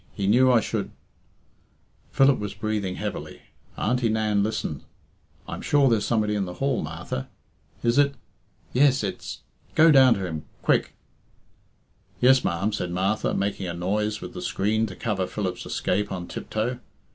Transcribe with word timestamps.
He 0.15 0.25
knew 0.25 0.51
I 0.51 0.61
should" 0.61 0.89
Philip 2.11 2.39
was 2.39 2.55
breathing 2.55 2.95
heavily. 2.95 3.43
Auntie 3.77 4.09
Nan 4.09 4.41
listened. 4.41 4.81
"I'm 5.47 5.61
sure 5.61 5.87
there's 5.87 6.07
somebody 6.07 6.33
in 6.33 6.45
the 6.45 6.55
hall, 6.55 6.81
Martha. 6.81 7.29
Is 7.83 7.99
it? 7.99 8.15
Yes, 8.73 9.03
it's; 9.03 9.41
Go 9.75 9.91
down 9.91 10.15
to 10.15 10.25
him 10.25 10.45
quick" 10.63 10.95
"Yes, 12.19 12.43
ma'am," 12.43 12.73
said 12.73 12.89
Martha, 12.89 13.35
making 13.35 13.67
a 13.67 13.75
noise 13.75 14.21
with 14.21 14.33
the 14.33 14.41
screen 14.41 14.87
to 14.87 14.95
cover 14.95 15.27
Philip's 15.27 15.67
escape 15.67 16.11
on 16.11 16.25
tiptoe. 16.27 16.79